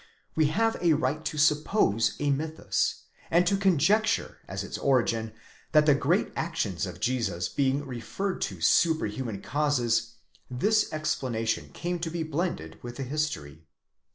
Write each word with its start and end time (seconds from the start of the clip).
we 0.35 0.47
have 0.47 0.75
a 0.81 0.93
right 0.93 1.23
to 1.23 1.37
suppose 1.37 2.15
a 2.19 2.31
mythus; 2.31 3.01
and 3.29 3.45
to 3.45 3.55
conjecture 3.55 4.39
as 4.47 4.63
its 4.63 4.75
origin, 4.79 5.31
that 5.73 5.85
the 5.85 5.93
great 5.93 6.31
actions 6.35 6.87
of 6.87 6.99
Jesus 6.99 7.47
being 7.47 7.85
referred 7.85 8.41
to 8.41 8.59
superhuman 8.61 9.43
causes, 9.43 10.15
this 10.49 10.91
explanation 10.91 11.69
came 11.73 11.99
to 11.99 12.09
be 12.09 12.23
blended 12.23 12.79
with 12.81 12.95
the 12.95 13.03
history. 13.03 13.67